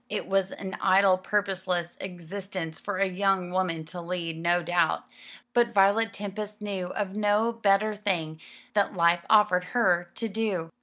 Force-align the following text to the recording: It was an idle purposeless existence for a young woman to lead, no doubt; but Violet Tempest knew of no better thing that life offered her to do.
It 0.09 0.25
was 0.27 0.51
an 0.51 0.75
idle 0.81 1.15
purposeless 1.19 1.95
existence 2.01 2.79
for 2.79 2.97
a 2.97 3.05
young 3.05 3.51
woman 3.51 3.85
to 3.85 4.01
lead, 4.01 4.35
no 4.39 4.63
doubt; 4.63 5.03
but 5.53 5.75
Violet 5.75 6.11
Tempest 6.11 6.59
knew 6.59 6.87
of 6.87 7.15
no 7.15 7.51
better 7.51 7.95
thing 7.95 8.39
that 8.73 8.95
life 8.95 9.23
offered 9.29 9.63
her 9.75 10.09
to 10.15 10.27
do. 10.27 10.71